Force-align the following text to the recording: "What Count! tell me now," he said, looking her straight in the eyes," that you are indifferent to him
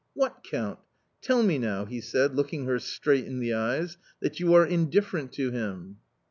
"What 0.15 0.43
Count! 0.43 0.79
tell 1.21 1.43
me 1.43 1.59
now," 1.59 1.85
he 1.85 2.01
said, 2.01 2.33
looking 2.35 2.65
her 2.65 2.79
straight 2.79 3.25
in 3.27 3.37
the 3.39 3.53
eyes," 3.53 3.99
that 4.19 4.39
you 4.39 4.55
are 4.55 4.65
indifferent 4.65 5.31
to 5.33 5.51
him 5.51 5.97